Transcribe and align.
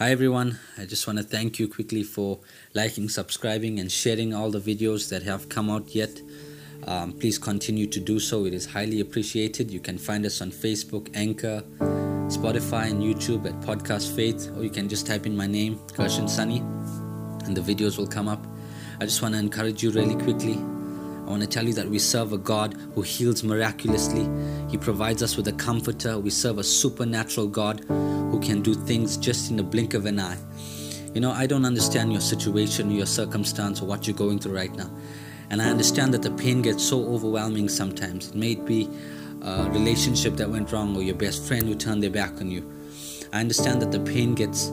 Hi 0.00 0.12
everyone, 0.12 0.58
I 0.78 0.86
just 0.86 1.06
want 1.06 1.18
to 1.18 1.22
thank 1.22 1.58
you 1.58 1.68
quickly 1.68 2.02
for 2.02 2.38
liking, 2.72 3.10
subscribing, 3.10 3.80
and 3.80 3.92
sharing 3.92 4.32
all 4.32 4.50
the 4.50 4.58
videos 4.58 5.10
that 5.10 5.22
have 5.24 5.50
come 5.50 5.68
out 5.68 5.94
yet. 5.94 6.22
Um, 6.86 7.12
please 7.12 7.38
continue 7.38 7.86
to 7.88 8.00
do 8.00 8.18
so, 8.18 8.46
it 8.46 8.54
is 8.54 8.64
highly 8.64 9.00
appreciated. 9.00 9.70
You 9.70 9.78
can 9.78 9.98
find 9.98 10.24
us 10.24 10.40
on 10.40 10.52
Facebook, 10.52 11.10
Anchor, 11.12 11.62
Spotify, 12.28 12.90
and 12.90 13.02
YouTube 13.02 13.44
at 13.44 13.60
Podcast 13.60 14.16
Faith, 14.16 14.50
or 14.56 14.64
you 14.64 14.70
can 14.70 14.88
just 14.88 15.06
type 15.06 15.26
in 15.26 15.36
my 15.36 15.46
name, 15.46 15.78
Gershon 15.94 16.28
Sunny, 16.28 16.60
and 17.44 17.54
the 17.54 17.60
videos 17.60 17.98
will 17.98 18.06
come 18.06 18.26
up. 18.26 18.46
I 19.02 19.04
just 19.04 19.20
want 19.20 19.34
to 19.34 19.38
encourage 19.38 19.82
you 19.82 19.90
really 19.90 20.14
quickly 20.14 20.58
I 21.30 21.32
want 21.32 21.44
to 21.44 21.48
tell 21.48 21.64
you 21.64 21.74
that 21.74 21.88
we 21.88 22.00
serve 22.00 22.32
a 22.32 22.38
God 22.38 22.74
who 22.96 23.02
heals 23.02 23.44
miraculously. 23.44 24.28
He 24.68 24.76
provides 24.76 25.22
us 25.22 25.36
with 25.36 25.46
a 25.46 25.52
comforter. 25.52 26.18
We 26.18 26.28
serve 26.28 26.58
a 26.58 26.64
supernatural 26.64 27.46
God 27.46 27.84
who 27.86 28.40
can 28.40 28.62
do 28.62 28.74
things 28.74 29.16
just 29.16 29.48
in 29.48 29.56
the 29.56 29.62
blink 29.62 29.94
of 29.94 30.06
an 30.06 30.18
eye. 30.18 30.36
You 31.14 31.20
know, 31.20 31.30
I 31.30 31.46
don't 31.46 31.64
understand 31.64 32.10
your 32.10 32.20
situation, 32.20 32.90
your 32.90 33.06
circumstance, 33.06 33.80
or 33.80 33.84
what 33.84 34.08
you're 34.08 34.16
going 34.16 34.40
through 34.40 34.56
right 34.56 34.74
now. 34.74 34.90
And 35.50 35.62
I 35.62 35.70
understand 35.70 36.12
that 36.14 36.22
the 36.22 36.32
pain 36.32 36.62
gets 36.62 36.82
so 36.82 37.06
overwhelming 37.06 37.68
sometimes. 37.68 38.30
It 38.30 38.34
may 38.34 38.56
be 38.56 38.88
a 39.42 39.70
relationship 39.70 40.34
that 40.34 40.50
went 40.50 40.72
wrong 40.72 40.96
or 40.96 41.02
your 41.02 41.14
best 41.14 41.46
friend 41.46 41.62
who 41.62 41.76
turned 41.76 42.02
their 42.02 42.10
back 42.10 42.40
on 42.40 42.50
you. 42.50 42.68
I 43.32 43.38
understand 43.38 43.80
that 43.82 43.92
the 43.92 44.00
pain 44.00 44.34
gets 44.34 44.70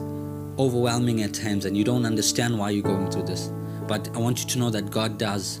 overwhelming 0.58 1.22
at 1.22 1.34
times 1.34 1.66
and 1.66 1.76
you 1.76 1.84
don't 1.84 2.04
understand 2.04 2.58
why 2.58 2.70
you're 2.70 2.82
going 2.82 3.08
through 3.12 3.26
this. 3.26 3.52
But 3.86 4.08
I 4.16 4.18
want 4.18 4.40
you 4.40 4.48
to 4.48 4.58
know 4.58 4.70
that 4.70 4.90
God 4.90 5.18
does. 5.18 5.60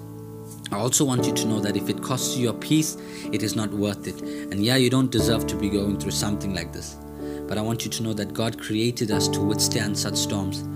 I 0.70 0.76
also 0.76 1.04
want 1.04 1.24
you 1.26 1.32
to 1.32 1.46
know 1.46 1.60
that 1.60 1.76
if 1.76 1.88
it 1.88 2.02
costs 2.02 2.36
you 2.36 2.44
your 2.44 2.52
peace, 2.52 2.98
it 3.32 3.42
is 3.42 3.56
not 3.56 3.70
worth 3.70 4.06
it. 4.06 4.20
And 4.20 4.62
yeah, 4.62 4.76
you 4.76 4.90
don't 4.90 5.10
deserve 5.10 5.46
to 5.46 5.56
be 5.56 5.70
going 5.70 5.98
through 5.98 6.10
something 6.10 6.54
like 6.54 6.72
this. 6.72 6.96
But 7.46 7.56
I 7.56 7.62
want 7.62 7.84
you 7.84 7.90
to 7.90 8.02
know 8.02 8.12
that 8.12 8.34
God 8.34 8.60
created 8.60 9.10
us 9.10 9.28
to 9.28 9.40
withstand 9.40 9.98
such 9.98 10.16
storms. 10.16 10.68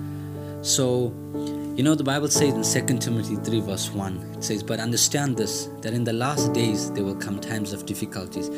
So, 0.63 1.13
you 1.77 1.83
know, 1.83 1.95
the 1.95 2.05
Bible 2.05 2.29
says 2.29 2.75
in 2.75 2.87
2 2.87 2.99
Timothy 3.01 3.37
3, 3.37 3.61
verse 3.61 3.91
1, 3.91 4.35
it 4.39 4.45
says, 4.45 4.63
But 4.63 4.81
understand 4.81 5.37
this, 5.37 5.67
that 5.83 5.93
in 5.93 6.05
the 6.05 6.13
last 6.15 6.55
days 6.55 6.91
there 6.93 7.05
will 7.05 7.17
come 7.17 7.39
times 7.39 7.75
of 7.75 7.85
difficulties. 7.85 8.49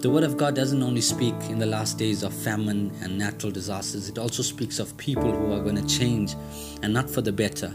The 0.00 0.10
Word 0.10 0.24
of 0.24 0.36
God 0.36 0.56
doesn't 0.56 0.82
only 0.82 1.00
speak 1.00 1.34
in 1.48 1.60
the 1.60 1.66
last 1.66 1.96
days 1.96 2.24
of 2.24 2.34
famine 2.34 2.92
and 3.02 3.16
natural 3.16 3.52
disasters, 3.52 4.08
it 4.08 4.18
also 4.18 4.42
speaks 4.42 4.80
of 4.80 4.96
people 4.96 5.30
who 5.30 5.52
are 5.52 5.62
going 5.62 5.76
to 5.76 5.86
change 5.86 6.34
and 6.82 6.92
not 6.92 7.08
for 7.08 7.22
the 7.22 7.32
better 7.32 7.72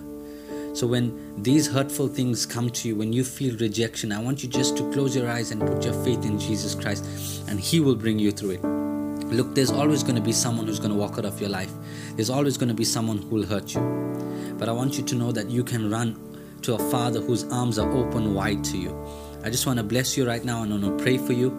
so, 0.74 0.88
when 0.88 1.42
these 1.44 1.68
hurtful 1.68 2.08
things 2.08 2.46
come 2.46 2.70
to 2.70 2.88
you, 2.88 2.96
when 2.96 3.12
you 3.12 3.26
feel 3.26 3.58
rejection, 3.58 4.12
I 4.12 4.22
want 4.22 4.42
you 4.42 4.48
just 4.48 4.78
to 4.78 4.92
close 4.94 5.16
your 5.16 5.30
eyes 5.30 5.52
and 5.52 5.60
put 5.60 5.84
your 5.84 5.94
faith 6.06 6.24
in 6.26 6.40
Jesus 6.40 6.76
Christ, 6.76 7.06
and 7.50 7.60
He 7.60 7.82
will 7.82 7.96
bring 7.96 8.20
you 8.20 8.32
through 8.32 8.52
it. 8.52 8.64
Look, 8.64 9.54
there's 9.54 9.72
always 9.72 10.02
going 10.02 10.16
to 10.16 10.22
be 10.22 10.32
someone 10.32 10.68
who's 10.68 10.80
going 10.80 10.92
to 10.92 10.98
walk 10.98 11.18
out 11.18 11.26
of 11.26 11.42
your 11.42 11.50
life, 11.50 11.72
there's 12.16 12.30
always 12.30 12.58
going 12.58 12.70
to 12.70 12.76
be 12.76 12.86
someone 12.86 13.18
who 13.18 13.36
will 13.36 13.46
hurt 13.46 13.74
you. 13.74 14.56
But 14.58 14.70
I 14.70 14.72
want 14.72 14.98
you 14.98 15.04
to 15.04 15.16
know 15.16 15.32
that 15.32 15.50
you 15.50 15.64
can 15.64 15.90
run 15.90 16.18
to 16.62 16.76
a 16.76 16.92
Father 16.92 17.20
whose 17.20 17.44
arms 17.46 17.78
are 17.78 17.92
open 17.92 18.34
wide 18.34 18.64
to 18.66 18.78
you. 18.78 18.96
I 19.44 19.50
just 19.50 19.66
want 19.66 19.78
to 19.78 19.84
bless 19.84 20.16
you 20.16 20.26
right 20.26 20.44
now 20.46 20.62
and 20.64 20.72
I 20.72 20.78
want 20.78 20.98
to 20.98 21.04
pray 21.04 21.18
for 21.18 21.34
you. 21.34 21.50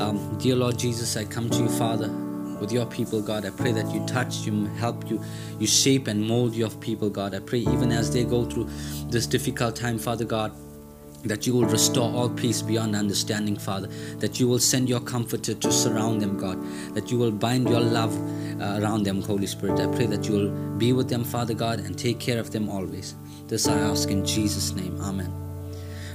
Um, 0.00 0.38
dear 0.38 0.56
Lord 0.56 0.78
Jesus, 0.78 1.16
I 1.16 1.24
come 1.24 1.50
to 1.50 1.58
you, 1.58 1.68
Father 1.68 2.31
with 2.62 2.70
your 2.70 2.86
people, 2.86 3.20
God. 3.20 3.44
I 3.44 3.50
pray 3.50 3.72
that 3.72 3.92
you 3.92 4.06
touch, 4.06 4.46
you 4.46 4.66
help, 4.78 5.10
you, 5.10 5.20
you 5.58 5.66
shape 5.66 6.06
and 6.06 6.24
mold 6.26 6.54
your 6.54 6.70
people, 6.70 7.10
God. 7.10 7.34
I 7.34 7.40
pray 7.40 7.58
even 7.58 7.90
as 7.90 8.12
they 8.12 8.22
go 8.22 8.44
through 8.44 8.68
this 9.10 9.26
difficult 9.26 9.74
time, 9.74 9.98
Father 9.98 10.24
God, 10.24 10.52
that 11.24 11.44
you 11.44 11.54
will 11.54 11.66
restore 11.66 12.08
all 12.14 12.30
peace 12.30 12.62
beyond 12.62 12.94
understanding, 12.94 13.56
Father. 13.56 13.88
That 14.18 14.38
you 14.38 14.46
will 14.46 14.60
send 14.60 14.88
your 14.88 15.00
comforter 15.00 15.54
to 15.54 15.72
surround 15.72 16.22
them, 16.22 16.38
God. 16.38 16.62
That 16.94 17.10
you 17.10 17.18
will 17.18 17.32
bind 17.32 17.68
your 17.68 17.80
love 17.80 18.16
uh, 18.60 18.78
around 18.80 19.02
them, 19.02 19.22
Holy 19.22 19.46
Spirit. 19.48 19.80
I 19.80 19.92
pray 19.96 20.06
that 20.06 20.28
you 20.28 20.34
will 20.34 20.50
be 20.78 20.92
with 20.92 21.08
them, 21.08 21.24
Father 21.24 21.54
God, 21.54 21.80
and 21.80 21.98
take 21.98 22.20
care 22.20 22.38
of 22.38 22.52
them 22.52 22.68
always. 22.68 23.16
This 23.48 23.66
I 23.66 23.76
ask 23.76 24.08
in 24.08 24.24
Jesus' 24.24 24.72
name. 24.72 25.00
Amen. 25.00 25.32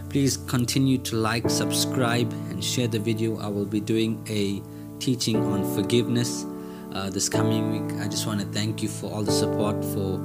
Please 0.09 0.37
continue 0.37 0.97
to 0.99 1.17
like, 1.17 1.49
subscribe, 1.49 2.31
and 2.49 2.63
share 2.63 2.87
the 2.87 2.99
video. 2.99 3.37
I 3.37 3.47
will 3.49 3.65
be 3.65 3.81
doing 3.81 4.25
a 4.29 4.61
teaching 5.07 5.37
on 5.53 5.63
forgiveness 5.73 6.45
uh, 6.91 7.09
this 7.09 7.29
coming 7.29 7.71
week. 7.71 7.97
I 8.03 8.09
just 8.09 8.27
want 8.27 8.41
to 8.41 8.47
thank 8.47 8.83
you 8.83 8.89
for 8.89 9.09
all 9.09 9.23
the 9.23 9.31
support 9.31 9.81
for 9.93 10.19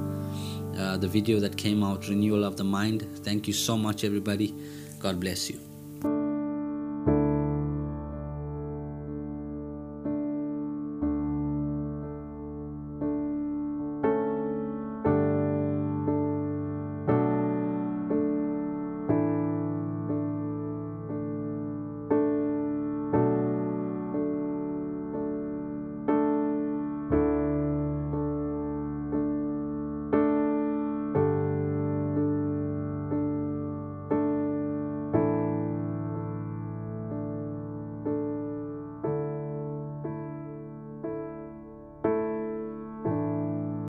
uh, 0.77 0.97
the 0.97 1.07
video 1.07 1.39
that 1.39 1.55
came 1.55 1.85
out, 1.85 2.09
Renewal 2.09 2.43
of 2.43 2.57
the 2.57 2.65
Mind. 2.65 3.07
Thank 3.23 3.47
you 3.47 3.53
so 3.53 3.77
much, 3.77 4.03
everybody. 4.03 4.53
God 4.99 5.21
bless 5.21 5.49
you. 5.49 5.72